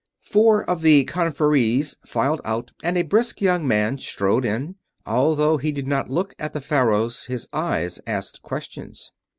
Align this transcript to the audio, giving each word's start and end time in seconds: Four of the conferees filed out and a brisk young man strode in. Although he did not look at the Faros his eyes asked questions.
Four 0.23 0.67
of 0.67 0.81
the 0.81 1.03
conferees 1.05 1.95
filed 2.07 2.41
out 2.43 2.71
and 2.81 2.97
a 2.97 3.03
brisk 3.03 3.39
young 3.39 3.67
man 3.67 3.99
strode 3.99 4.43
in. 4.45 4.77
Although 5.05 5.57
he 5.57 5.71
did 5.71 5.85
not 5.85 6.09
look 6.09 6.33
at 6.39 6.53
the 6.53 6.59
Faros 6.61 7.25
his 7.27 7.47
eyes 7.53 8.01
asked 8.07 8.41
questions. 8.41 9.11